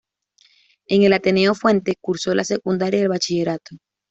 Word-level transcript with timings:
En 0.87 1.03
el 1.03 1.13
Ateneo 1.13 1.53
Fuente 1.53 1.93
cursó 2.01 2.33
la 2.33 2.43
secundaria 2.43 2.97
y 3.01 3.03
el 3.03 3.09
bachillerato. 3.09 3.77